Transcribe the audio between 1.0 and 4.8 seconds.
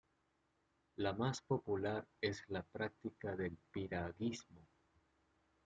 más popular es la práctica del piragüismo.